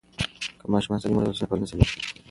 که 0.61 0.65
ماشومان 0.73 0.99
سالم 1.01 1.15
وروزل 1.17 1.37
سي 1.39 1.43
نو 1.43 1.49
ټولنه 1.51 1.65
سمیږي. 1.71 1.95